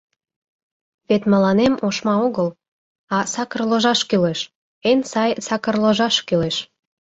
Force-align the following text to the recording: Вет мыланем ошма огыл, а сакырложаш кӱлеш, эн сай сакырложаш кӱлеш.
Вет 1.07 1.23
мыланем 1.31 1.73
ошма 1.87 2.15
огыл, 2.25 2.47
а 3.15 3.17
сакырложаш 3.33 3.99
кӱлеш, 4.09 4.39
эн 4.89 4.99
сай 5.11 5.31
сакырложаш 5.47 6.15
кӱлеш. 6.27 6.57